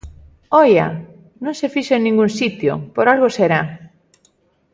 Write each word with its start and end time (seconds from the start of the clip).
¡Oia!, 0.63 0.87
non 1.43 1.53
se 1.59 1.67
fixo 1.73 1.93
en 1.95 2.03
ningún 2.07 2.29
sitio, 2.39 2.71
por 2.95 3.05
algo 3.13 3.27
será. 3.37 3.61